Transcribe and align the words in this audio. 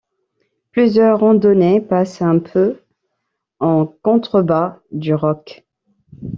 Plusieurs 0.71 1.19
randonnées 1.19 1.79
passent 1.79 2.23
un 2.23 2.39
peu 2.39 2.81
en 3.59 3.85
contrebas 3.85 4.81
du 4.91 5.13
roc. 5.13 5.63